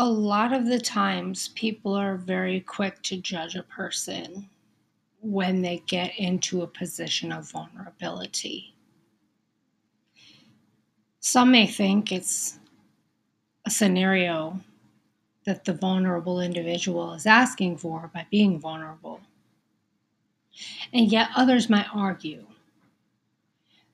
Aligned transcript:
a 0.00 0.08
lot 0.08 0.54
of 0.54 0.64
the 0.64 0.80
times 0.80 1.48
people 1.48 1.94
are 1.94 2.16
very 2.16 2.60
quick 2.60 3.02
to 3.02 3.18
judge 3.18 3.54
a 3.54 3.62
person 3.64 4.48
when 5.20 5.60
they 5.60 5.82
get 5.86 6.18
into 6.18 6.62
a 6.62 6.66
position 6.66 7.30
of 7.30 7.50
vulnerability. 7.50 8.74
Some 11.20 11.52
may 11.52 11.66
think 11.66 12.12
it's 12.12 12.58
a 13.66 13.70
scenario 13.70 14.58
that 15.44 15.66
the 15.66 15.74
vulnerable 15.74 16.40
individual 16.40 17.12
is 17.12 17.26
asking 17.26 17.76
for 17.76 18.10
by 18.14 18.26
being 18.30 18.58
vulnerable. 18.58 19.20
And 20.94 21.12
yet, 21.12 21.28
others 21.36 21.68
might 21.68 21.94
argue 21.94 22.46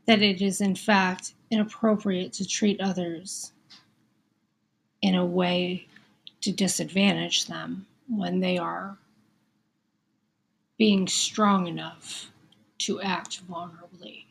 that 0.07 0.23
it 0.23 0.41
is, 0.41 0.61
in 0.61 0.77
fact, 0.77 1.35
inappropriate 1.51 2.33
to 2.35 2.47
treat 2.47 2.81
others 2.81 3.51
in 5.03 5.17
a 5.17 5.27
way 5.27 5.89
to 6.47 6.53
disadvantage 6.53 7.47
them 7.47 7.85
when 8.09 8.39
they 8.39 8.57
are 8.57 8.97
being 10.79 11.09
strong 11.09 11.67
enough 11.67 12.31
to 12.79 13.01
act 13.01 13.45
vulnerably. 13.49 14.27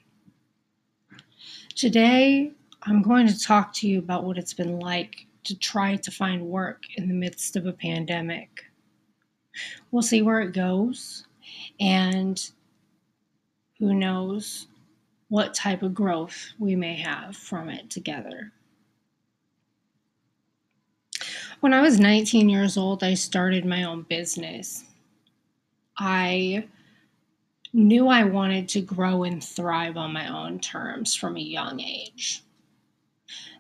Today, 1.75 2.53
I'm 2.83 3.01
going 3.01 3.27
to 3.27 3.37
talk 3.37 3.73
to 3.73 3.87
you 3.89 3.99
about 3.99 4.23
what 4.23 4.37
it's 4.37 4.53
been 4.53 4.79
like 4.79 5.27
to 5.43 5.59
try 5.59 5.97
to 5.97 6.09
find 6.09 6.41
work 6.41 6.83
in 6.95 7.09
the 7.09 7.13
midst 7.13 7.57
of 7.57 7.65
a 7.65 7.73
pandemic. 7.73 8.63
We'll 9.91 10.01
see 10.01 10.21
where 10.21 10.39
it 10.39 10.53
goes, 10.53 11.27
and 11.81 12.41
who 13.77 13.93
knows 13.93 14.67
what 15.27 15.53
type 15.53 15.83
of 15.83 15.93
growth 15.93 16.53
we 16.59 16.77
may 16.77 16.95
have 16.95 17.35
from 17.35 17.67
it 17.67 17.89
together. 17.89 18.53
When 21.65 21.73
I 21.73 21.81
was 21.81 21.99
19 21.99 22.47
years 22.47 22.77
old, 22.77 23.03
I 23.03 23.15
started 23.15 23.65
my 23.65 23.85
own 23.85 24.03
business. 24.03 24.83
I 25.97 26.67
knew 27.73 28.07
I 28.07 28.23
wanted 28.23 28.69
to 28.69 28.81
grow 28.81 29.23
and 29.23 29.43
thrive 29.43 29.97
on 29.97 30.13
my 30.13 30.27
own 30.27 30.59
terms 30.59 31.15
from 31.15 31.37
a 31.37 31.39
young 31.39 31.79
age. 31.79 32.43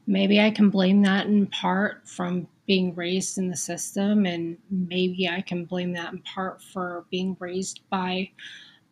Maybe 0.05 0.39
I 0.39 0.51
can 0.51 0.69
blame 0.69 1.01
that 1.01 1.25
in 1.25 1.47
part 1.47 2.07
from 2.07 2.47
being 2.67 2.93
raised 2.93 3.39
in 3.39 3.49
the 3.49 3.57
system, 3.57 4.27
and 4.27 4.59
maybe 4.69 5.27
I 5.27 5.41
can 5.41 5.65
blame 5.65 5.93
that 5.93 6.13
in 6.13 6.19
part 6.19 6.61
for 6.61 7.07
being 7.09 7.35
raised 7.39 7.89
by 7.89 8.29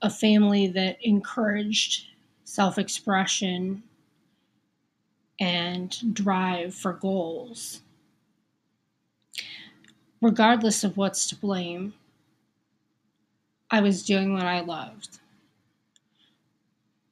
a 0.02 0.10
family 0.10 0.66
that 0.70 0.98
encouraged 1.04 2.08
self 2.46 2.80
expression 2.80 3.84
and 5.40 6.16
drive 6.16 6.74
for 6.74 6.94
goals. 6.94 7.83
Regardless 10.24 10.86
of 10.86 10.96
what's 10.96 11.28
to 11.28 11.36
blame, 11.36 11.96
I 13.70 13.82
was 13.82 14.06
doing 14.06 14.32
what 14.32 14.46
I 14.46 14.62
loved. 14.62 15.20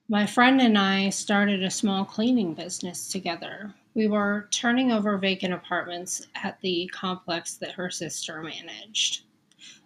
My 0.08 0.24
friend 0.24 0.62
and 0.62 0.78
I 0.78 1.10
started 1.10 1.62
a 1.62 1.70
small 1.70 2.06
cleaning 2.06 2.54
business 2.54 3.12
together. 3.12 3.74
We 3.92 4.06
were 4.06 4.48
turning 4.50 4.92
over 4.92 5.18
vacant 5.18 5.52
apartments 5.52 6.26
at 6.34 6.58
the 6.62 6.90
complex 6.90 7.56
that 7.56 7.72
her 7.72 7.90
sister 7.90 8.42
managed. 8.42 9.24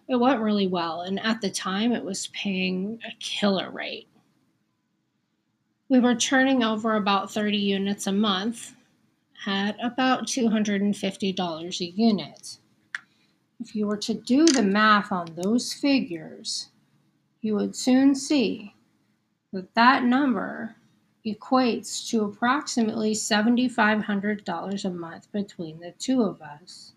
It 0.07 0.15
went 0.15 0.39
really 0.39 0.67
well, 0.67 1.01
and 1.01 1.19
at 1.19 1.41
the 1.41 1.49
time, 1.49 1.91
it 1.91 2.05
was 2.05 2.27
paying 2.27 2.97
a 3.05 3.11
killer 3.19 3.69
rate. 3.69 4.07
We 5.89 5.99
were 5.99 6.15
turning 6.15 6.63
over 6.63 6.95
about 6.95 7.29
30 7.29 7.57
units 7.57 8.07
a 8.07 8.13
month 8.13 8.73
at 9.45 9.75
about 9.83 10.27
$250 10.27 11.81
a 11.81 11.85
unit. 11.91 12.57
If 13.59 13.75
you 13.75 13.87
were 13.87 13.97
to 13.97 14.13
do 14.13 14.45
the 14.45 14.63
math 14.63 15.11
on 15.11 15.35
those 15.35 15.73
figures, 15.73 16.69
you 17.41 17.55
would 17.55 17.75
soon 17.75 18.13
see 18.13 18.75
that 19.51 19.73
that 19.73 20.03
number 20.03 20.75
equates 21.25 22.07
to 22.09 22.23
approximately 22.23 23.13
$7,500 23.13 24.85
a 24.85 24.89
month 24.89 25.31
between 25.31 25.79
the 25.79 25.93
two 25.97 26.21
of 26.21 26.41
us. 26.41 26.93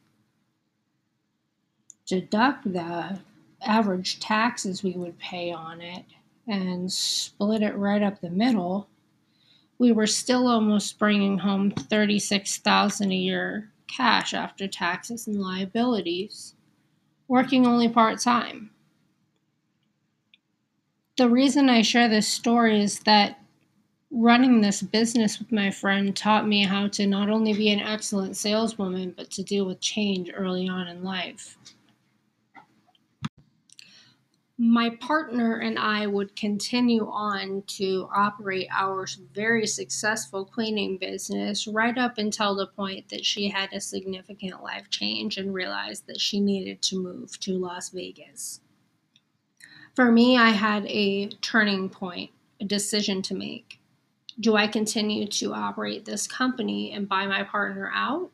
Deduct 2.06 2.72
the 2.72 3.18
average 3.62 4.20
taxes 4.20 4.82
we 4.82 4.92
would 4.92 5.18
pay 5.18 5.52
on 5.52 5.80
it 5.80 6.04
and 6.46 6.90
split 6.92 7.62
it 7.62 7.76
right 7.76 8.02
up 8.02 8.20
the 8.20 8.30
middle, 8.30 8.88
we 9.78 9.92
were 9.92 10.06
still 10.06 10.48
almost 10.48 10.98
bringing 10.98 11.38
home 11.38 11.70
36,000 11.70 13.10
a 13.10 13.14
year 13.14 13.70
cash 13.90 14.32
after 14.32 14.66
taxes 14.66 15.26
and 15.26 15.40
liabilities, 15.40 16.54
working 17.28 17.66
only 17.66 17.88
part 17.88 18.20
time. 18.20 18.70
The 21.16 21.28
reason 21.28 21.68
I 21.68 21.82
share 21.82 22.08
this 22.08 22.28
story 22.28 22.80
is 22.80 23.00
that 23.00 23.38
running 24.10 24.60
this 24.60 24.82
business 24.82 25.38
with 25.38 25.52
my 25.52 25.70
friend 25.70 26.16
taught 26.16 26.48
me 26.48 26.64
how 26.64 26.88
to 26.88 27.06
not 27.06 27.28
only 27.28 27.52
be 27.52 27.70
an 27.70 27.80
excellent 27.80 28.36
saleswoman, 28.36 29.14
but 29.16 29.30
to 29.32 29.42
deal 29.42 29.66
with 29.66 29.80
change 29.80 30.30
early 30.34 30.68
on 30.68 30.88
in 30.88 31.04
life 31.04 31.58
my 34.60 34.90
partner 35.00 35.60
and 35.60 35.78
I 35.78 36.06
would 36.06 36.36
continue 36.36 37.08
on 37.08 37.62
to 37.78 38.10
operate 38.14 38.68
our 38.70 39.06
very 39.32 39.66
successful 39.66 40.44
cleaning 40.44 40.98
business 40.98 41.66
right 41.66 41.96
up 41.96 42.18
until 42.18 42.54
the 42.54 42.66
point 42.66 43.08
that 43.08 43.24
she 43.24 43.48
had 43.48 43.72
a 43.72 43.80
significant 43.80 44.62
life 44.62 44.90
change 44.90 45.38
and 45.38 45.54
realized 45.54 46.06
that 46.08 46.20
she 46.20 46.40
needed 46.40 46.82
to 46.82 47.02
move 47.02 47.40
to 47.40 47.56
Las 47.56 47.88
Vegas. 47.88 48.60
For 49.96 50.12
me, 50.12 50.36
I 50.36 50.50
had 50.50 50.84
a 50.84 51.28
turning 51.40 51.88
point, 51.88 52.30
a 52.60 52.66
decision 52.66 53.22
to 53.22 53.34
make. 53.34 53.80
Do 54.40 54.56
I 54.56 54.66
continue 54.66 55.26
to 55.26 55.54
operate 55.54 56.04
this 56.04 56.26
company 56.26 56.92
and 56.92 57.08
buy 57.08 57.26
my 57.26 57.44
partner 57.44 57.90
out? 57.94 58.30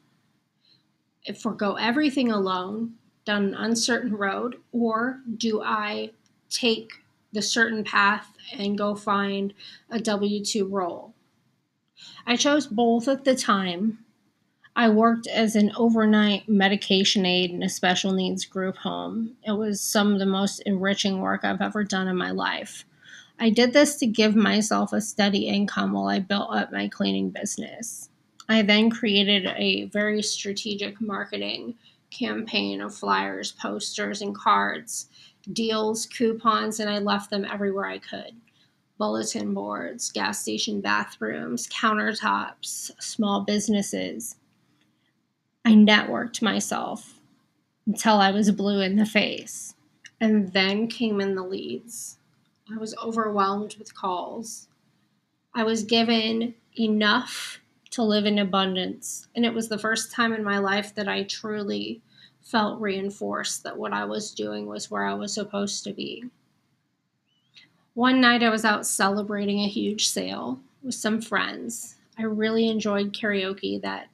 If 1.22 1.40
forego 1.40 1.74
everything 1.74 2.32
alone 2.32 2.94
down 3.26 3.48
an 3.48 3.54
uncertain 3.54 4.16
road, 4.16 4.56
or 4.72 5.20
do 5.36 5.60
I 5.62 6.12
take 6.48 6.92
the 7.32 7.42
certain 7.42 7.84
path 7.84 8.32
and 8.56 8.78
go 8.78 8.94
find 8.94 9.52
a 9.90 10.00
W 10.00 10.42
2 10.42 10.66
role? 10.66 11.12
I 12.26 12.36
chose 12.36 12.66
both 12.66 13.08
at 13.08 13.24
the 13.24 13.34
time. 13.34 13.98
I 14.74 14.88
worked 14.90 15.26
as 15.26 15.56
an 15.56 15.72
overnight 15.76 16.48
medication 16.48 17.24
aide 17.24 17.50
in 17.50 17.62
a 17.62 17.68
special 17.68 18.12
needs 18.12 18.44
group 18.44 18.76
home. 18.76 19.36
It 19.42 19.52
was 19.52 19.80
some 19.80 20.12
of 20.12 20.18
the 20.18 20.26
most 20.26 20.60
enriching 20.60 21.20
work 21.20 21.44
I've 21.44 21.62
ever 21.62 21.82
done 21.82 22.08
in 22.08 22.16
my 22.16 22.30
life. 22.30 22.84
I 23.38 23.50
did 23.50 23.72
this 23.72 23.96
to 23.96 24.06
give 24.06 24.36
myself 24.36 24.92
a 24.92 25.00
steady 25.00 25.48
income 25.48 25.92
while 25.92 26.08
I 26.08 26.20
built 26.20 26.54
up 26.54 26.72
my 26.72 26.88
cleaning 26.88 27.30
business. 27.30 28.10
I 28.48 28.62
then 28.62 28.90
created 28.90 29.46
a 29.46 29.86
very 29.86 30.22
strategic 30.22 31.00
marketing 31.00 31.74
campaign 32.16 32.80
of 32.80 32.94
flyers, 32.94 33.52
posters, 33.52 34.22
and 34.22 34.34
cards, 34.34 35.08
deals, 35.52 36.06
coupons, 36.06 36.80
and 36.80 36.88
I 36.88 36.98
left 36.98 37.30
them 37.30 37.44
everywhere 37.44 37.86
I 37.86 37.98
could 37.98 38.32
bulletin 38.98 39.52
boards, 39.52 40.10
gas 40.10 40.40
station 40.40 40.80
bathrooms, 40.80 41.68
countertops, 41.68 42.90
small 43.00 43.42
businesses. 43.42 44.36
I 45.64 45.72
networked 45.72 46.42
myself 46.42 47.20
until 47.86 48.16
I 48.16 48.30
was 48.30 48.50
blue 48.52 48.80
in 48.80 48.96
the 48.96 49.06
face. 49.06 49.74
And 50.20 50.52
then 50.52 50.88
came 50.88 51.20
in 51.20 51.34
the 51.34 51.42
leads. 51.42 52.18
I 52.72 52.78
was 52.78 52.96
overwhelmed 52.96 53.76
with 53.78 53.94
calls. 53.94 54.68
I 55.54 55.62
was 55.62 55.84
given 55.84 56.54
enough 56.78 57.60
to 57.90 58.02
live 58.02 58.24
in 58.24 58.38
abundance. 58.38 59.28
And 59.34 59.44
it 59.44 59.54
was 59.54 59.68
the 59.68 59.78
first 59.78 60.12
time 60.12 60.32
in 60.32 60.42
my 60.42 60.58
life 60.58 60.94
that 60.94 61.08
I 61.08 61.24
truly 61.24 62.02
felt 62.46 62.80
reinforced 62.80 63.64
that 63.64 63.76
what 63.76 63.92
I 63.92 64.04
was 64.04 64.30
doing 64.30 64.66
was 64.66 64.88
where 64.88 65.04
I 65.04 65.14
was 65.14 65.34
supposed 65.34 65.82
to 65.84 65.92
be. 65.92 66.24
One 67.94 68.20
night 68.20 68.44
I 68.44 68.50
was 68.50 68.64
out 68.64 68.86
celebrating 68.86 69.60
a 69.60 69.68
huge 69.68 70.06
sale 70.06 70.60
with 70.82 70.94
some 70.94 71.20
friends. 71.20 71.96
I 72.16 72.22
really 72.22 72.68
enjoyed 72.68 73.12
karaoke 73.12 73.82
that 73.82 74.08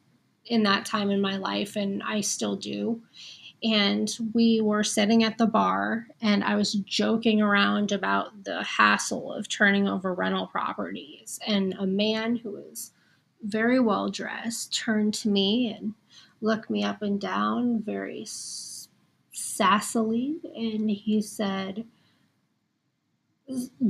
in 0.46 0.62
that 0.62 0.86
time 0.86 1.10
in 1.10 1.20
my 1.20 1.36
life 1.36 1.76
and 1.76 2.02
I 2.02 2.22
still 2.22 2.56
do. 2.56 3.02
And 3.62 4.10
we 4.32 4.62
were 4.62 4.82
sitting 4.82 5.22
at 5.24 5.36
the 5.36 5.46
bar 5.46 6.06
and 6.22 6.42
I 6.42 6.56
was 6.56 6.72
joking 6.72 7.42
around 7.42 7.92
about 7.92 8.44
the 8.44 8.64
hassle 8.64 9.32
of 9.32 9.48
turning 9.48 9.86
over 9.86 10.14
rental 10.14 10.46
properties 10.46 11.38
and 11.46 11.74
a 11.78 11.86
man 11.86 12.36
who 12.36 12.52
was 12.52 12.92
very 13.42 13.78
well 13.78 14.08
dressed, 14.08 14.74
turned 14.74 15.12
to 15.14 15.28
me 15.28 15.76
and 15.76 15.94
looked 16.42 16.68
me 16.70 16.84
up 16.84 17.02
and 17.02 17.20
down 17.20 17.82
very 17.82 18.26
sassily, 19.32 20.40
and 20.54 20.90
he 20.90 21.22
said, 21.22 21.84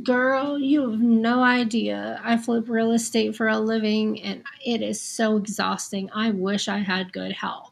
Girl, 0.02 0.58
you 0.58 0.90
have 0.90 1.00
no 1.00 1.42
idea. 1.42 2.20
I 2.24 2.36
flip 2.36 2.68
real 2.68 2.92
estate 2.92 3.36
for 3.36 3.48
a 3.48 3.58
living 3.58 4.20
and 4.22 4.42
it 4.64 4.82
is 4.82 5.00
so 5.00 5.36
exhausting. 5.36 6.10
I 6.12 6.30
wish 6.30 6.68
I 6.68 6.78
had 6.78 7.12
good 7.12 7.32
help. 7.32 7.68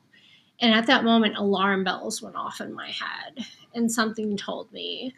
And 0.61 0.75
at 0.75 0.87
that 0.87 1.05
moment, 1.05 1.37
alarm 1.37 1.85
bells 1.85 2.23
went 2.23 2.37
off 2.37 2.61
in 2.61 2.75
my 2.75 2.91
head, 2.91 3.47
and 3.75 3.91
something 3.91 4.37
told 4.37 4.71
me, 4.73 5.15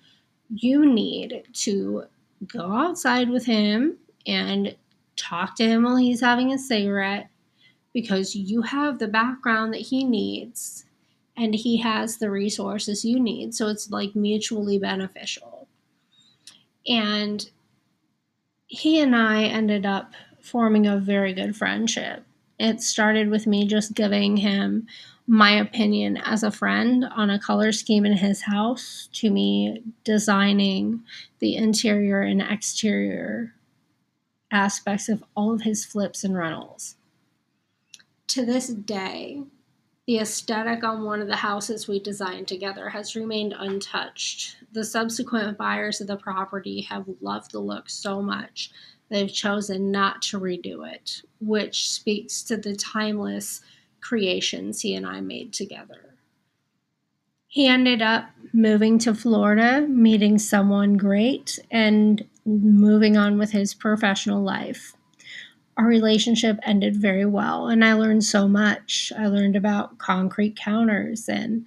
you 0.54 0.86
need 0.86 1.42
to 1.52 2.04
go 2.46 2.72
outside 2.72 3.28
with 3.28 3.44
him 3.44 3.98
and 4.26 4.76
talk 5.16 5.56
to 5.56 5.64
him 5.64 5.82
while 5.82 5.96
he's 5.96 6.20
having 6.20 6.52
a 6.52 6.58
cigarette 6.58 7.28
because 7.92 8.34
you 8.34 8.62
have 8.62 8.98
the 8.98 9.08
background 9.08 9.72
that 9.74 9.82
he 9.82 10.04
needs 10.04 10.84
and 11.36 11.54
he 11.54 11.78
has 11.78 12.18
the 12.18 12.30
resources 12.30 13.04
you 13.04 13.18
need. 13.18 13.54
So 13.54 13.68
it's 13.68 13.90
like 13.90 14.14
mutually 14.14 14.78
beneficial. 14.78 15.68
And 16.86 17.48
he 18.66 19.00
and 19.00 19.14
I 19.14 19.44
ended 19.44 19.86
up 19.86 20.12
forming 20.40 20.86
a 20.86 20.98
very 20.98 21.32
good 21.32 21.56
friendship. 21.56 22.24
It 22.58 22.80
started 22.80 23.28
with 23.28 23.46
me 23.46 23.66
just 23.66 23.94
giving 23.94 24.38
him 24.38 24.86
my 25.26 25.52
opinion 25.52 26.16
as 26.16 26.42
a 26.42 26.50
friend 26.50 27.04
on 27.04 27.30
a 27.30 27.38
color 27.38 27.72
scheme 27.72 28.04
in 28.04 28.14
his 28.14 28.42
house 28.42 29.08
to 29.12 29.30
me 29.30 29.82
designing 30.04 31.02
the 31.38 31.56
interior 31.56 32.22
and 32.22 32.42
exterior 32.42 33.54
aspects 34.50 35.08
of 35.08 35.22
all 35.36 35.54
of 35.54 35.62
his 35.62 35.84
flips 35.84 36.24
and 36.24 36.36
rentals. 36.36 36.96
To 38.32 38.46
this 38.46 38.68
day, 38.68 39.42
the 40.06 40.16
aesthetic 40.16 40.82
on 40.84 41.04
one 41.04 41.20
of 41.20 41.28
the 41.28 41.36
houses 41.36 41.86
we 41.86 42.00
designed 42.00 42.48
together 42.48 42.88
has 42.88 43.14
remained 43.14 43.52
untouched. 43.54 44.56
The 44.72 44.84
subsequent 44.84 45.58
buyers 45.58 46.00
of 46.00 46.06
the 46.06 46.16
property 46.16 46.80
have 46.80 47.04
loved 47.20 47.50
the 47.50 47.58
look 47.58 47.90
so 47.90 48.22
much 48.22 48.70
they've 49.10 49.30
chosen 49.30 49.90
not 49.90 50.22
to 50.22 50.40
redo 50.40 50.90
it, 50.90 51.20
which 51.42 51.90
speaks 51.90 52.42
to 52.44 52.56
the 52.56 52.74
timeless 52.74 53.60
creations 54.00 54.80
he 54.80 54.94
and 54.94 55.06
I 55.06 55.20
made 55.20 55.52
together. 55.52 56.14
He 57.48 57.66
ended 57.66 58.00
up 58.00 58.30
moving 58.54 58.98
to 59.00 59.14
Florida, 59.14 59.86
meeting 59.86 60.38
someone 60.38 60.96
great, 60.96 61.58
and 61.70 62.24
moving 62.46 63.18
on 63.18 63.36
with 63.36 63.50
his 63.50 63.74
professional 63.74 64.42
life 64.42 64.94
our 65.76 65.86
relationship 65.86 66.58
ended 66.64 66.96
very 66.96 67.24
well 67.24 67.68
and 67.68 67.84
I 67.84 67.94
learned 67.94 68.24
so 68.24 68.46
much. 68.46 69.12
I 69.18 69.26
learned 69.26 69.56
about 69.56 69.98
concrete 69.98 70.56
counters 70.56 71.28
and 71.28 71.66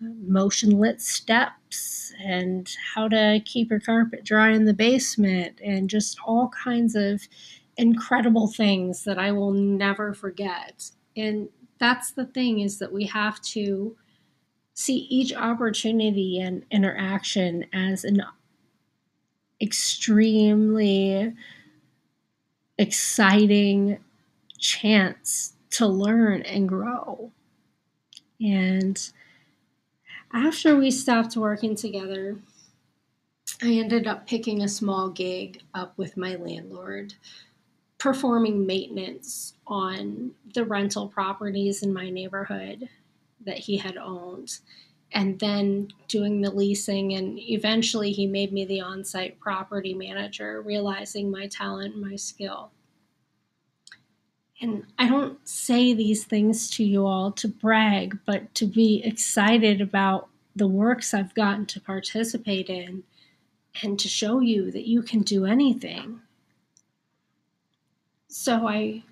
uh, 0.00 0.08
motion 0.26 0.78
lit 0.78 1.00
steps 1.00 2.12
and 2.22 2.70
how 2.94 3.08
to 3.08 3.40
keep 3.44 3.70
your 3.70 3.80
carpet 3.80 4.24
dry 4.24 4.52
in 4.52 4.64
the 4.64 4.74
basement 4.74 5.60
and 5.62 5.90
just 5.90 6.18
all 6.24 6.48
kinds 6.50 6.94
of 6.94 7.22
incredible 7.76 8.46
things 8.46 9.04
that 9.04 9.18
I 9.18 9.32
will 9.32 9.52
never 9.52 10.14
forget. 10.14 10.90
And 11.16 11.48
that's 11.78 12.12
the 12.12 12.26
thing 12.26 12.60
is 12.60 12.78
that 12.78 12.92
we 12.92 13.04
have 13.06 13.40
to 13.42 13.96
see 14.74 15.06
each 15.10 15.34
opportunity 15.34 16.40
and 16.40 16.64
interaction 16.70 17.66
as 17.72 18.04
an 18.04 18.22
extremely 19.60 21.32
exciting 22.78 23.98
chance 24.58 25.54
to 25.70 25.86
learn 25.86 26.42
and 26.42 26.68
grow. 26.68 27.30
And 28.40 28.98
after 30.32 30.76
we 30.76 30.90
stopped 30.90 31.36
working 31.36 31.76
together, 31.76 32.38
I 33.62 33.72
ended 33.74 34.06
up 34.06 34.26
picking 34.26 34.62
a 34.62 34.68
small 34.68 35.08
gig 35.08 35.62
up 35.74 35.96
with 35.96 36.16
my 36.16 36.34
landlord, 36.34 37.14
performing 37.98 38.66
maintenance 38.66 39.54
on 39.66 40.32
the 40.54 40.64
rental 40.64 41.08
properties 41.08 41.82
in 41.82 41.92
my 41.92 42.10
neighborhood 42.10 42.88
that 43.44 43.58
he 43.58 43.76
had 43.76 43.96
owned, 43.96 44.58
and 45.14 45.38
then 45.38 45.88
doing 46.08 46.40
the 46.40 46.50
leasing. 46.50 47.14
And 47.14 47.38
eventually, 47.38 48.12
he 48.12 48.26
made 48.26 48.52
me 48.52 48.64
the 48.64 48.80
on 48.80 49.04
site 49.04 49.38
property 49.38 49.94
manager, 49.94 50.60
realizing 50.60 51.30
my 51.30 51.46
talent 51.46 51.94
and 51.94 52.02
my 52.02 52.16
skill. 52.16 52.72
And 54.60 54.84
I 54.98 55.08
don't 55.08 55.46
say 55.48 55.94
these 55.94 56.24
things 56.24 56.68
to 56.70 56.84
you 56.84 57.06
all 57.06 57.30
to 57.32 57.48
brag, 57.48 58.18
but 58.26 58.54
to 58.56 58.66
be 58.66 59.02
excited 59.04 59.80
about 59.80 60.28
the 60.56 60.68
works 60.68 61.14
I've 61.14 61.34
gotten 61.34 61.66
to 61.66 61.80
participate 61.80 62.68
in 62.68 63.04
and 63.82 63.98
to 63.98 64.08
show 64.08 64.40
you 64.40 64.70
that 64.70 64.86
you 64.86 65.02
can 65.02 65.22
do 65.22 65.44
anything. 65.44 66.20
So 68.28 68.66
I 68.68 69.02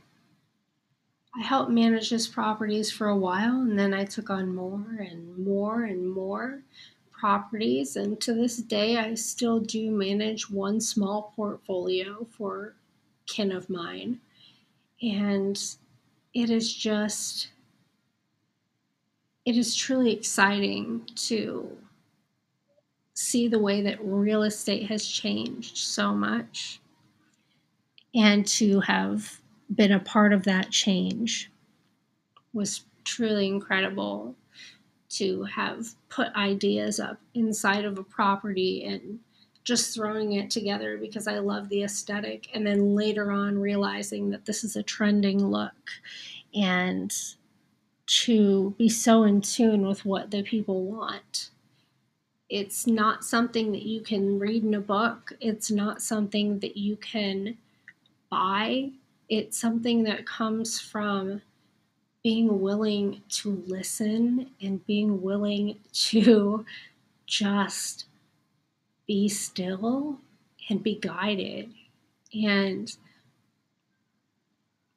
I 1.35 1.43
helped 1.43 1.71
manage 1.71 2.11
his 2.11 2.29
properties 2.29 2.91
for 2.91 3.09
a 3.09 3.17
while 3.17 3.63
and 3.63 3.79
then 3.79 3.95
I 3.95 4.05
took 4.05 4.29
on 4.29 4.55
more 4.55 4.85
and 4.99 5.39
more 5.39 5.85
and 5.85 6.11
more 6.11 6.63
properties. 7.11 7.97
And 7.97 8.21
to 8.21 8.35
this 8.35 8.59
day 8.59 8.99
I 8.99 9.15
still 9.15 9.59
do 9.61 9.91
manage 9.91 10.51
one 10.51 10.81
small 10.81 11.33
portfolio 11.35 12.27
for 12.37 12.75
kin 13.27 13.51
of 13.51 13.71
mine. 13.71 14.21
And 15.01 15.59
it 16.35 16.51
is 16.51 16.75
just, 16.75 17.49
it 19.45 19.57
is 19.57 19.75
truly 19.75 20.13
exciting 20.13 21.09
to 21.17 21.79
see 23.15 23.49
the 23.49 23.59
way 23.59 23.81
that 23.83 24.05
real 24.05 24.43
estate 24.43 24.89
has 24.89 25.07
changed 25.07 25.79
so 25.79 26.13
much. 26.13 26.81
And 28.15 28.47
to 28.49 28.81
have 28.81 29.42
been 29.75 29.93
a 29.93 30.01
part 30.01 30.33
of 30.33 30.45
that 30.45 30.71
change 30.71 31.51
was 32.53 32.85
truly 33.05 33.49
incredible 33.49 34.35
to 35.09 35.43
have 35.45 35.87
put 36.09 36.35
ideas 36.35 36.99
up 36.99 37.19
inside 37.35 37.85
of 37.85 37.99
a 37.99 38.03
property 38.03 38.85
and 38.85 39.19
just 39.65 39.95
throwing 39.95 40.33
it 40.33 40.51
together 40.51 40.97
because 40.97 41.29
I 41.29 41.39
love 41.39 41.69
the 41.69 41.85
aesthetic, 41.85 42.49
and 42.53 42.67
then 42.67 42.97
later 42.97 43.31
on 43.31 43.59
realizing 43.59 44.31
that 44.31 44.45
this 44.45 44.65
is 44.65 44.75
a 44.75 44.83
trending 44.83 45.47
look 45.47 45.91
and 46.55 47.13
to 48.07 48.75
be 48.77 48.89
so 48.89 49.23
in 49.23 49.41
tune 49.41 49.87
with 49.87 50.05
what 50.05 50.31
the 50.31 50.43
people 50.43 50.85
want. 50.85 51.51
It's 52.49 52.87
not 52.87 53.25
something 53.25 53.73
that 53.73 53.83
you 53.83 54.01
can 54.01 54.39
read 54.39 54.65
in 54.65 54.75
a 54.75 54.81
book, 54.81 55.33
it's 55.41 55.71
not 55.71 56.03
something 56.03 56.59
that 56.59 56.77
you 56.77 56.97
can 56.97 57.57
buy. 58.31 58.91
It's 59.35 59.57
something 59.57 60.03
that 60.03 60.27
comes 60.27 60.79
from 60.79 61.41
being 62.23 62.61
willing 62.61 63.23
to 63.31 63.65
listen 63.67 64.51
and 64.61 64.85
being 64.87 65.23
willing 65.23 65.79
to 65.91 66.67
just 67.25 68.05
be 69.07 69.31
still 69.31 70.19
and 70.69 70.83
be 70.83 70.97
guided. 70.97 71.73
And 72.35 72.95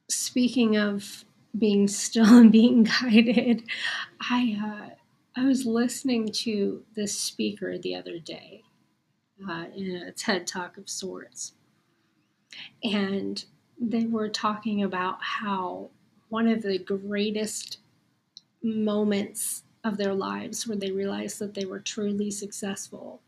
speaking 0.09 0.75
of 0.75 1.23
being 1.57 1.87
still 1.87 2.35
and 2.35 2.51
being 2.51 2.83
guided, 2.83 3.63
I 4.19 4.59
uh, 4.61 4.95
I 5.39 5.45
was 5.45 5.65
listening 5.65 6.27
to 6.43 6.83
this 6.93 7.17
speaker 7.17 7.77
the 7.77 7.95
other 7.95 8.19
day 8.19 8.63
uh, 9.49 9.67
in 9.73 9.95
a 9.95 10.11
TED 10.11 10.45
talk 10.45 10.75
of 10.77 10.89
sorts, 10.89 11.53
and 12.83 13.45
they 13.79 14.05
were 14.05 14.29
talking 14.29 14.84
about 14.84 15.22
how 15.22 15.89
one 16.29 16.48
of 16.48 16.62
the 16.62 16.77
greatest 16.77 17.79
moments 18.62 19.63
of 19.84 19.98
their 19.98 20.13
lives 20.13 20.67
where 20.67 20.77
they 20.77 20.91
realized 20.91 21.39
that 21.39 21.53
they 21.53 21.65
were 21.65 21.79
truly 21.79 22.32
successful 22.32 23.22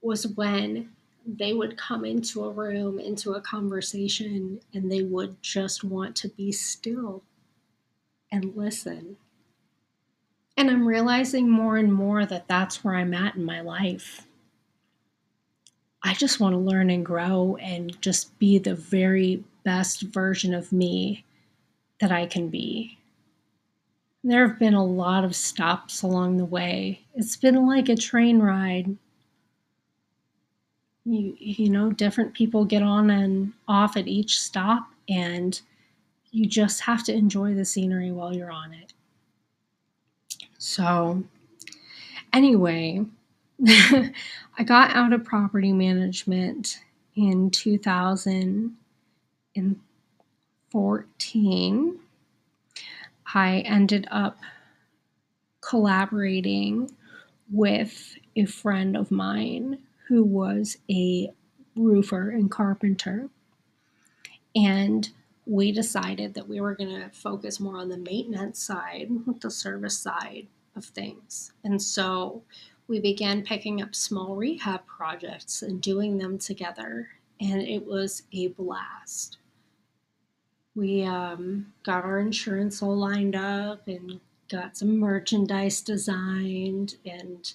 was 0.00 0.26
when 0.28 0.90
they 1.26 1.52
would 1.52 1.76
come 1.76 2.04
into 2.04 2.44
a 2.44 2.50
room, 2.50 2.98
into 2.98 3.32
a 3.32 3.40
conversation, 3.40 4.60
and 4.72 4.90
they 4.90 5.02
would 5.02 5.42
just 5.42 5.84
want 5.84 6.16
to 6.16 6.28
be 6.28 6.52
still 6.52 7.22
and 8.30 8.56
listen. 8.56 9.16
And 10.56 10.70
I'm 10.70 10.86
realizing 10.86 11.50
more 11.50 11.76
and 11.76 11.92
more 11.92 12.24
that 12.26 12.48
that's 12.48 12.82
where 12.82 12.94
I'm 12.94 13.14
at 13.14 13.36
in 13.36 13.44
my 13.44 13.60
life. 13.60 14.26
I 16.02 16.14
just 16.14 16.40
want 16.40 16.54
to 16.54 16.58
learn 16.58 16.90
and 16.90 17.04
grow 17.04 17.56
and 17.60 18.00
just 18.00 18.38
be 18.38 18.58
the 18.58 18.74
very 18.74 19.44
best 19.68 20.02
version 20.02 20.54
of 20.54 20.72
me 20.72 21.24
that 22.00 22.10
I 22.10 22.26
can 22.26 22.48
be. 22.48 22.98
There 24.24 24.48
have 24.48 24.58
been 24.58 24.74
a 24.74 24.84
lot 24.84 25.24
of 25.24 25.36
stops 25.36 26.02
along 26.02 26.38
the 26.38 26.44
way. 26.44 27.00
It's 27.14 27.36
been 27.36 27.66
like 27.66 27.88
a 27.88 27.96
train 27.96 28.40
ride 28.40 28.96
you 31.08 31.34
you 31.38 31.70
know 31.70 31.90
different 31.90 32.34
people 32.34 32.64
get 32.64 32.82
on 32.82 33.10
and 33.10 33.52
off 33.66 33.96
at 33.96 34.06
each 34.06 34.38
stop 34.38 34.88
and 35.08 35.60
you 36.30 36.46
just 36.46 36.80
have 36.82 37.02
to 37.02 37.14
enjoy 37.14 37.54
the 37.54 37.64
scenery 37.64 38.12
while 38.12 38.34
you're 38.34 38.50
on 38.50 38.72
it 38.72 38.92
so 40.58 41.22
anyway 42.32 43.04
i 43.66 44.64
got 44.64 44.94
out 44.94 45.12
of 45.12 45.24
property 45.24 45.72
management 45.72 46.80
in 47.16 47.50
2014 49.58 51.98
i 53.34 53.58
ended 53.60 54.06
up 54.10 54.38
collaborating 55.60 56.90
with 57.50 58.16
a 58.36 58.44
friend 58.44 58.96
of 58.96 59.10
mine 59.10 59.78
who 60.06 60.22
was 60.22 60.76
a 60.90 61.30
roofer 61.76 62.30
and 62.30 62.50
carpenter. 62.50 63.28
And 64.54 65.08
we 65.46 65.72
decided 65.72 66.34
that 66.34 66.48
we 66.48 66.60
were 66.60 66.74
going 66.74 67.00
to 67.00 67.10
focus 67.10 67.60
more 67.60 67.78
on 67.78 67.88
the 67.88 67.98
maintenance 67.98 68.58
side, 68.58 69.08
the 69.40 69.50
service 69.50 69.98
side 69.98 70.46
of 70.76 70.84
things. 70.84 71.52
And 71.64 71.80
so 71.80 72.42
we 72.86 73.00
began 73.00 73.42
picking 73.42 73.82
up 73.82 73.94
small 73.94 74.36
rehab 74.36 74.86
projects 74.86 75.62
and 75.62 75.80
doing 75.80 76.18
them 76.18 76.38
together. 76.38 77.08
And 77.40 77.62
it 77.62 77.84
was 77.84 78.24
a 78.32 78.48
blast. 78.48 79.37
We 80.78 81.02
um, 81.02 81.72
got 81.82 82.04
our 82.04 82.20
insurance 82.20 82.84
all 82.84 82.96
lined 82.96 83.34
up 83.34 83.88
and 83.88 84.20
got 84.48 84.76
some 84.76 84.96
merchandise 84.96 85.80
designed 85.80 86.94
and 87.04 87.52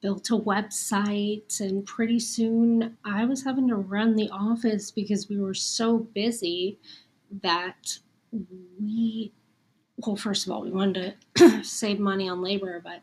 built 0.00 0.30
a 0.30 0.38
website. 0.38 1.60
And 1.60 1.84
pretty 1.84 2.18
soon 2.18 2.96
I 3.04 3.26
was 3.26 3.44
having 3.44 3.68
to 3.68 3.76
run 3.76 4.16
the 4.16 4.30
office 4.30 4.90
because 4.90 5.28
we 5.28 5.38
were 5.38 5.52
so 5.52 5.98
busy 5.98 6.78
that 7.42 7.98
we, 8.80 9.32
well, 9.98 10.16
first 10.16 10.46
of 10.46 10.52
all, 10.52 10.62
we 10.62 10.70
wanted 10.70 11.14
to 11.34 11.62
save 11.62 12.00
money 12.00 12.26
on 12.26 12.40
labor, 12.40 12.80
but 12.82 13.02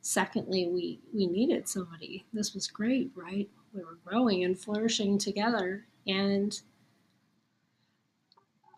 secondly, 0.00 0.66
we, 0.68 0.98
we 1.12 1.26
needed 1.26 1.68
somebody. 1.68 2.24
This 2.32 2.54
was 2.54 2.68
great, 2.68 3.10
right? 3.14 3.50
We 3.74 3.82
were 3.82 3.98
growing 4.02 4.44
and 4.44 4.58
flourishing 4.58 5.18
together. 5.18 5.84
And 6.06 6.58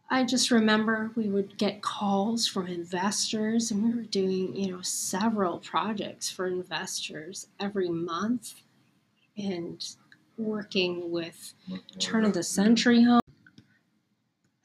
I 0.08 0.24
just 0.24 0.50
remember 0.50 1.10
we 1.16 1.28
would 1.28 1.58
get 1.58 1.82
calls 1.82 2.46
from 2.46 2.68
investors, 2.68 3.70
and 3.70 3.82
we 3.82 3.94
were 3.94 4.06
doing, 4.06 4.54
you 4.54 4.70
know, 4.70 4.80
several 4.82 5.58
projects 5.58 6.30
for 6.30 6.46
investors 6.46 7.48
every 7.58 7.88
month 7.88 8.54
and 9.36 9.84
working 10.38 11.10
with 11.10 11.54
turn 11.98 12.24
of 12.24 12.34
the 12.34 12.42
century 12.42 13.02
homes 13.02 13.20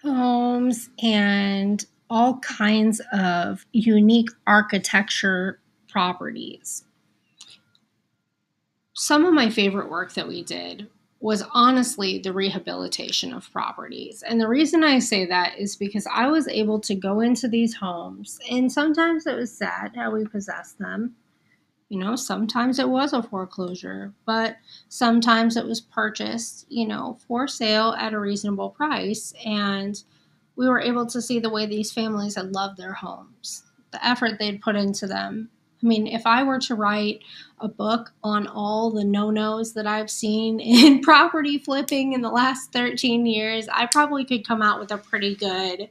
homes 0.03 0.89
and 1.01 1.85
all 2.09 2.39
kinds 2.39 3.01
of 3.13 3.65
unique 3.71 4.29
architecture 4.47 5.59
properties. 5.87 6.83
Some 8.93 9.25
of 9.25 9.33
my 9.33 9.49
favorite 9.49 9.89
work 9.89 10.13
that 10.13 10.27
we 10.27 10.43
did 10.43 10.89
was 11.21 11.43
honestly 11.53 12.17
the 12.17 12.33
rehabilitation 12.33 13.31
of 13.31 13.51
properties. 13.53 14.23
And 14.23 14.41
the 14.41 14.47
reason 14.47 14.83
I 14.83 14.97
say 14.97 15.25
that 15.27 15.57
is 15.57 15.75
because 15.75 16.07
I 16.11 16.27
was 16.27 16.47
able 16.47 16.79
to 16.81 16.95
go 16.95 17.19
into 17.19 17.47
these 17.47 17.75
homes, 17.75 18.39
and 18.49 18.71
sometimes 18.71 19.27
it 19.27 19.35
was 19.35 19.55
sad 19.55 19.91
how 19.95 20.11
we 20.11 20.25
possessed 20.25 20.79
them. 20.79 21.15
You 21.89 21.99
know, 21.99 22.15
sometimes 22.15 22.79
it 22.79 22.89
was 22.89 23.13
a 23.13 23.21
foreclosure, 23.21 24.13
but 24.25 24.55
sometimes 24.87 25.57
it 25.57 25.65
was 25.65 25.81
purchased, 25.81 26.65
you 26.69 26.87
know, 26.87 27.19
for 27.27 27.47
sale 27.47 27.93
at 27.99 28.13
a 28.13 28.19
reasonable 28.19 28.69
price. 28.69 29.33
And 29.45 30.01
we 30.55 30.69
were 30.69 30.79
able 30.79 31.05
to 31.07 31.21
see 31.21 31.39
the 31.39 31.49
way 31.49 31.65
these 31.65 31.91
families 31.91 32.35
had 32.35 32.53
loved 32.53 32.77
their 32.77 32.93
homes, 32.93 33.63
the 33.91 34.03
effort 34.05 34.39
they'd 34.39 34.61
put 34.61 34.77
into 34.77 35.05
them. 35.05 35.49
I 35.83 35.87
mean, 35.87 36.07
if 36.07 36.25
I 36.25 36.43
were 36.43 36.59
to 36.59 36.75
write 36.75 37.23
a 37.59 37.67
book 37.67 38.11
on 38.23 38.47
all 38.47 38.91
the 38.91 39.03
no 39.03 39.31
nos 39.31 39.73
that 39.73 39.87
I've 39.87 40.09
seen 40.09 40.59
in 40.59 41.01
property 41.01 41.57
flipping 41.57 42.13
in 42.13 42.21
the 42.21 42.29
last 42.29 42.71
13 42.73 43.25
years, 43.25 43.67
I 43.71 43.87
probably 43.87 44.25
could 44.25 44.47
come 44.47 44.61
out 44.61 44.79
with 44.79 44.91
a 44.91 44.97
pretty 44.97 45.35
good 45.35 45.89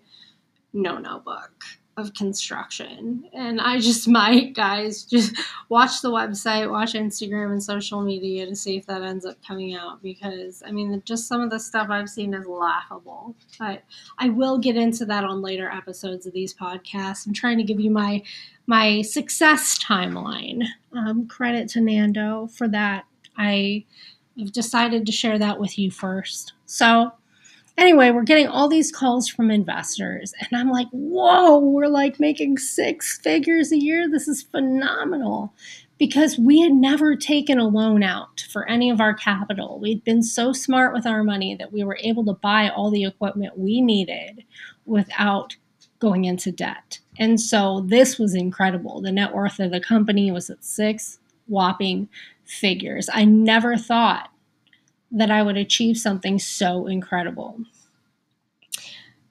no 0.73 0.99
no 0.99 1.19
book 1.19 1.65
of 1.97 2.15
construction. 2.15 3.29
And 3.33 3.61
I 3.61 3.79
just 3.79 4.09
might, 4.19 4.55
guys, 4.55 5.05
just 5.05 5.37
watch 5.69 6.03
the 6.03 6.11
website, 6.11 6.71
watch 6.71 6.95
Instagram 6.95 7.53
and 7.53 7.63
social 7.63 8.01
media 8.03 8.47
to 8.47 8.57
see 8.57 8.77
if 8.77 8.87
that 8.87 9.03
ends 9.03 9.25
up 9.25 9.37
coming 9.47 9.75
out 9.75 10.03
because 10.03 10.63
I 10.67 10.71
mean, 10.73 11.03
just 11.05 11.29
some 11.29 11.41
of 11.41 11.51
the 11.51 11.61
stuff 11.61 11.89
I've 11.91 12.09
seen 12.09 12.35
is 12.35 12.47
laughable. 12.47 13.35
But 13.59 13.83
I 14.19 14.29
will 14.29 14.59
get 14.59 14.77
into 14.77 15.05
that 15.07 15.25
on 15.25 15.43
later 15.43 15.69
episodes 15.69 16.27
of 16.27 16.33
these 16.33 16.55
podcasts. 16.55 17.27
I'm 17.27 17.35
trying 17.35 17.59
to 17.59 17.65
give 17.65 17.81
you 17.81 17.91
my 17.91 18.23
my 18.67 19.03
success 19.03 19.79
timeline. 19.83 20.65
Um, 20.97 21.27
credit 21.27 21.69
to 21.71 21.81
Nando 21.81 22.49
for 22.49 22.69
that. 22.69 23.05
I 23.37 23.85
have 24.39 24.53
decided 24.53 25.07
to 25.07 25.13
share 25.13 25.39
that 25.39 25.59
with 25.59 25.79
you 25.79 25.91
first. 25.91 26.53
So 26.67 27.13
Anyway, 27.81 28.11
we're 28.11 28.25
getting 28.25 28.47
all 28.47 28.69
these 28.69 28.93
calls 28.93 29.27
from 29.27 29.51
investors, 29.51 30.35
and 30.39 30.61
I'm 30.61 30.71
like, 30.71 30.89
whoa, 30.91 31.59
we're 31.61 31.87
like 31.87 32.21
making 32.21 32.59
six 32.59 33.19
figures 33.19 33.73
a 33.73 33.79
year. 33.79 34.07
This 34.07 34.29
is 34.29 34.43
phenomenal 34.43 35.55
because 35.97 36.39
we 36.39 36.61
had 36.61 36.73
never 36.73 37.17
taken 37.17 37.59
a 37.59 37.67
loan 37.67 38.03
out 38.03 38.45
for 38.53 38.69
any 38.69 38.91
of 38.91 39.01
our 39.01 39.15
capital. 39.15 39.81
We'd 39.81 40.05
been 40.05 40.23
so 40.23 40.53
smart 40.53 40.93
with 40.93 41.07
our 41.07 41.25
money 41.25 41.55
that 41.55 41.73
we 41.73 41.83
were 41.83 41.99
able 42.03 42.23
to 42.27 42.35
buy 42.35 42.69
all 42.69 42.91
the 42.91 43.05
equipment 43.05 43.59
we 43.59 43.81
needed 43.81 44.45
without 44.85 45.57
going 46.01 46.27
into 46.27 46.53
debt. 46.53 46.99
And 47.19 47.41
so 47.41 47.87
this 47.87 48.19
was 48.19 48.35
incredible. 48.35 49.01
The 49.01 49.11
net 49.11 49.33
worth 49.33 49.59
of 49.59 49.71
the 49.71 49.81
company 49.81 50.31
was 50.31 50.51
at 50.51 50.63
six 50.63 51.19
whopping 51.47 52.11
figures. 52.45 53.09
I 53.11 53.25
never 53.25 53.79
thought 53.79 54.29
that 55.13 55.31
I 55.31 55.43
would 55.43 55.57
achieve 55.57 55.99
something 55.99 56.39
so 56.39 56.87
incredible. 56.87 57.61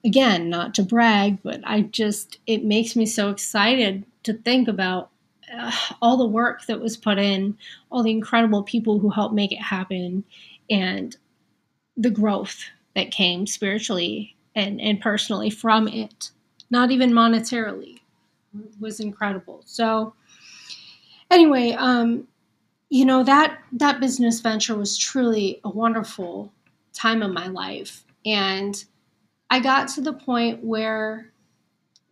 Again, 0.04 0.48
not 0.48 0.74
to 0.74 0.82
brag, 0.82 1.42
but 1.42 1.60
I 1.64 1.82
just, 1.82 2.38
it 2.46 2.64
makes 2.64 2.96
me 2.96 3.06
so 3.06 3.30
excited 3.30 4.04
to 4.22 4.34
think 4.34 4.68
about 4.68 5.10
uh, 5.54 5.72
all 6.00 6.16
the 6.16 6.26
work 6.26 6.66
that 6.66 6.80
was 6.80 6.96
put 6.96 7.18
in, 7.18 7.56
all 7.90 8.02
the 8.02 8.10
incredible 8.10 8.62
people 8.62 8.98
who 8.98 9.10
helped 9.10 9.34
make 9.34 9.52
it 9.52 9.60
happen, 9.60 10.24
and 10.70 11.16
the 11.96 12.10
growth 12.10 12.64
that 12.94 13.10
came 13.10 13.46
spiritually 13.46 14.36
and, 14.54 14.80
and 14.80 15.00
personally 15.00 15.50
from 15.50 15.88
it, 15.88 16.30
not 16.70 16.90
even 16.90 17.12
monetarily, 17.12 18.00
was 18.78 19.00
incredible. 19.00 19.62
So, 19.66 20.14
anyway, 21.30 21.72
um, 21.72 22.26
you 22.90 23.04
know 23.04 23.22
that 23.22 23.58
that 23.72 24.00
business 24.00 24.40
venture 24.40 24.74
was 24.74 24.98
truly 24.98 25.60
a 25.64 25.70
wonderful 25.70 26.52
time 26.92 27.22
of 27.22 27.32
my 27.32 27.46
life. 27.46 28.04
And 28.26 28.84
i 29.48 29.60
got 29.60 29.88
to 29.88 30.00
the 30.00 30.12
point 30.12 30.62
where 30.62 31.32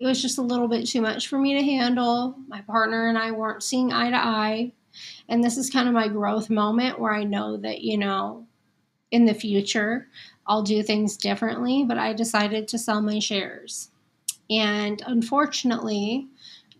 it 0.01 0.07
was 0.07 0.23
just 0.23 0.39
a 0.39 0.43
little 0.43 0.69
bit 0.69 0.87
too 0.87 1.03
much 1.03 1.27
for 1.27 1.39
me 1.39 1.55
to 1.55 1.63
handle. 1.63 2.37
My 2.47 2.63
partner 2.63 3.09
and 3.09 3.19
i 3.19 3.33
weren't 3.33 3.63
seeing 3.63 3.93
eye 3.93 4.11
to 4.11 4.17
eye. 4.17 4.73
And 5.29 5.45
this 5.45 5.59
is 5.59 5.69
kind 5.69 5.89
of 5.89 5.95
my 5.95 6.09
growth 6.09 6.49
moment 6.49 6.99
where 6.99 7.13
i 7.13 7.25
know 7.25 7.57
that 7.59 7.83
you 7.83 7.99
know 7.99 8.47
in 9.11 9.25
the 9.25 9.35
future 9.35 10.07
i'll 10.47 10.63
do 10.63 10.83
things 10.83 11.17
differently 11.17 11.83
but 11.83 11.99
i 11.99 12.13
decided 12.13 12.69
to 12.69 12.79
sell 12.79 13.03
my 13.03 13.19
shares. 13.19 13.91
And 14.49 15.03
unfortunately 15.07 16.29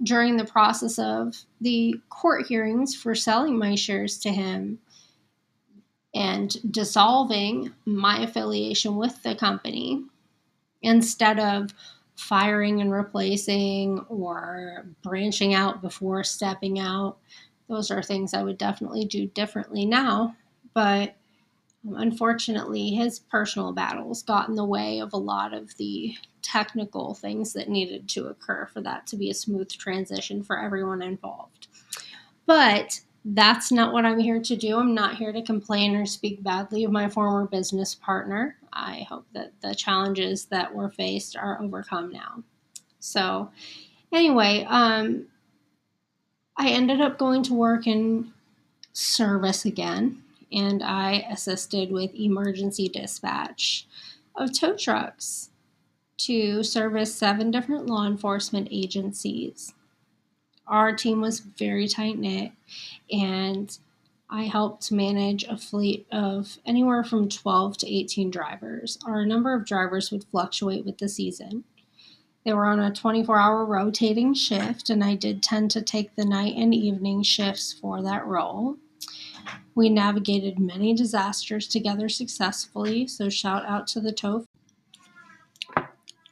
during 0.03 0.37
the 0.37 0.45
process 0.45 0.99
of 0.99 1.37
the 1.61 2.01
court 2.09 2.47
hearings 2.47 2.95
for 2.95 3.15
selling 3.15 3.59
my 3.59 3.75
shares 3.75 4.19
to 4.19 4.31
him 4.31 4.79
and 6.15 6.57
dissolving 6.73 7.73
my 7.85 8.21
affiliation 8.21 8.97
with 8.97 9.23
the 9.23 9.35
company 9.35 10.05
instead 10.83 11.39
of 11.39 11.75
firing 12.17 12.81
and 12.81 12.93
replacing 12.93 14.01
or 14.09 14.87
branching 15.03 15.55
out 15.55 15.81
before 15.83 16.25
stepping 16.25 16.79
out. 16.79 17.19
Those 17.69 17.91
are 17.91 18.03
things 18.03 18.35
I 18.35 18.43
would 18.43 18.59
definitely 18.59 19.05
do 19.05 19.27
differently 19.27 19.85
now. 19.85 20.35
But 20.75 21.15
unfortunately, 21.85 22.91
his 22.91 23.19
personal 23.19 23.73
battles 23.73 24.23
got 24.23 24.49
in 24.49 24.55
the 24.55 24.65
way 24.65 25.01
of 25.01 25.13
a 25.13 25.19
lot 25.19 25.55
of 25.55 25.77
the 25.77 26.15
technical 26.43 27.15
things 27.15 27.53
that 27.53 27.69
needed 27.69 28.09
to 28.09 28.27
occur 28.27 28.67
for 28.67 28.81
that 28.81 29.07
to 29.09 29.17
be 29.17 29.31
a 29.31 29.35
smooth 29.35 29.71
transition 29.71 30.43
for 30.43 30.59
everyone 30.59 31.03
involved. 31.03 31.69
But 32.47 33.01
that's 33.25 33.71
not 33.71 33.93
what 33.93 34.07
I'm 34.07 34.19
here 34.19 34.41
to 34.41 34.57
do. 34.57 34.79
I'm 34.79 34.95
not 34.95 35.17
here 35.17 35.33
to 35.33 35.43
complain 35.43 35.95
or 35.95 36.07
speak 36.07 36.43
badly 36.43 36.85
of 36.85 36.93
my 36.93 37.09
former 37.09 37.47
business 37.47 37.95
partner. 37.95 38.57
I 38.73 39.07
hope 39.09 39.27
that 39.35 39.53
the 39.61 39.75
challenges 39.75 40.47
that 40.47 40.75
were 40.75 40.91
faced 40.91 41.37
are 41.37 41.61
overcome 41.61 42.11
now. 42.11 42.43
So, 43.01 43.51
anyway, 44.13 44.65
um, 44.69 45.27
I 46.57 46.71
ended 46.71 47.01
up 47.01 47.19
going 47.19 47.43
to 47.45 47.55
work 47.55 47.87
in 47.87 48.33
service 48.93 49.65
again, 49.65 50.23
and 50.53 50.83
I 50.83 51.27
assisted 51.31 51.91
with 51.91 52.15
emergency 52.15 52.89
dispatch 52.89 53.87
of 54.37 54.59
tow 54.59 54.77
trucks 54.77 55.51
to 56.19 56.63
service 56.63 57.15
seven 57.15 57.51
different 57.51 57.87
law 57.87 58.07
enforcement 58.07 58.69
agencies. 58.71 59.73
Our 60.67 60.95
team 60.95 61.21
was 61.21 61.41
very 61.41 61.89
tight 61.89 62.19
knit, 62.19 62.53
and 63.11 63.77
I 64.31 64.45
helped 64.45 64.93
manage 64.93 65.45
a 65.45 65.57
fleet 65.57 66.07
of 66.13 66.59
anywhere 66.67 67.03
from 67.03 67.29
12 67.29 67.79
to 67.79 67.91
18 67.91 68.31
drivers. 68.31 68.99
Our 69.07 69.25
number 69.25 69.55
of 69.55 69.65
drivers 69.65 70.11
would 70.11 70.25
fluctuate 70.25 70.85
with 70.85 70.99
the 70.99 71.09
season. 71.09 71.65
They 72.45 72.53
were 72.53 72.67
on 72.67 72.81
a 72.81 72.93
24 72.93 73.39
hour 73.39 73.65
rotating 73.65 74.35
shift, 74.35 74.91
and 74.91 75.03
I 75.03 75.15
did 75.15 75.43
tend 75.43 75.71
to 75.73 75.83
take 75.83 76.15
the 76.15 76.25
night 76.25 76.55
and 76.57 76.75
evening 76.75 77.23
shifts 77.23 77.73
for 77.73 78.03
that 78.03 78.27
role. 78.27 78.77
We 79.75 79.89
navigated 79.89 80.59
many 80.59 80.95
disasters 80.95 81.69
together 81.69 82.09
successfully, 82.09 83.07
so 83.07 83.29
shout 83.29 83.65
out 83.65 83.87
to 83.89 84.01
the 84.01 84.13
tow 84.13 84.45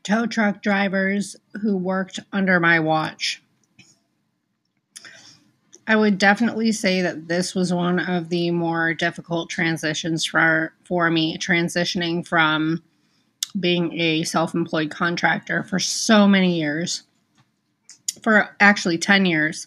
tow 0.03 0.27
truck 0.27 0.63
drivers 0.63 1.37
who 1.61 1.77
worked 1.77 2.21
under 2.33 2.61
my 2.61 2.79
watch. 2.79 3.43
I 5.89 5.97
would 5.97 6.19
definitely 6.19 6.73
say 6.73 7.03
that 7.03 7.29
this 7.29 7.55
was 7.55 7.73
one 7.73 8.01
of 8.01 8.29
the 8.29 8.51
more 8.51 8.95
difficult 8.95 9.51
transitions 9.51 10.25
for 10.25 10.75
for 10.85 11.11
me 11.11 11.39
transitioning 11.39 12.27
from 12.27 12.83
being 13.59 13.99
a 13.99 14.25
self-employed 14.25 14.91
contractor 14.91 15.63
for 15.63 15.79
so 15.79 16.27
many 16.27 16.59
years 16.59 17.05
for 18.23 18.55
actually 18.61 18.99
10 18.99 19.27
years 19.27 19.67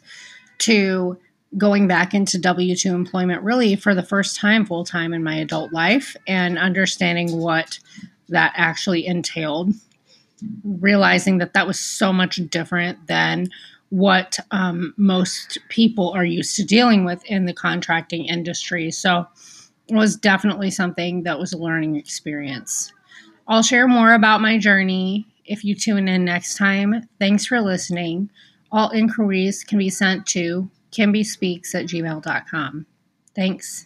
to 0.60 1.18
going 1.58 1.88
back 1.88 2.14
into 2.14 2.38
W2 2.38 2.86
employment 2.86 3.42
really 3.44 3.76
for 3.76 3.96
the 3.96 4.04
first 4.04 4.36
time 4.38 4.66
full 4.66 4.84
time 4.84 5.14
in 5.14 5.24
my 5.24 5.36
adult 5.36 5.74
life 5.74 6.16
and 6.28 6.60
understanding 6.60 7.38
what 7.38 7.80
that 8.30 8.54
actually 8.56 9.08
entailed 9.08 9.74
realizing 10.64 11.38
that 11.40 11.54
that 11.54 11.68
was 11.68 11.80
so 11.80 12.14
much 12.14 12.38
different 12.50 13.08
than 13.08 13.48
what 13.90 14.38
um, 14.52 14.94
most 14.98 15.58
people 15.70 16.12
are 16.12 16.26
used 16.26 16.56
to 16.56 16.64
dealing 16.64 17.06
with 17.06 17.24
in 17.26 17.46
the 17.46 17.54
contracting 17.54 18.26
industry. 18.26 18.92
So 18.92 19.26
it 19.88 19.96
was 19.96 20.16
definitely 20.16 20.70
something 20.70 21.24
that 21.24 21.40
was 21.40 21.54
a 21.54 21.58
learning 21.58 21.96
experience. 21.96 22.94
I'll 23.48 23.64
share 23.64 23.88
more 23.88 24.14
about 24.14 24.42
my 24.42 24.60
journey 24.60 25.26
if 25.46 25.64
you 25.64 25.74
tune 25.74 26.08
in 26.08 26.24
next 26.24 26.56
time. 26.56 27.08
Thanks 27.20 27.48
for 27.48 27.60
listening. 27.62 28.30
All 28.72 28.92
inquiries 28.92 29.64
can 29.64 29.80
be 29.80 29.90
sent 29.90 30.28
to 30.28 30.70
kymbiespeaxx 30.92 31.76
at 31.76 31.86
gmail.com. 31.86 32.86
Thanks. 33.36 33.86